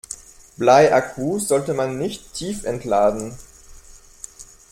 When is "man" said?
1.75-1.99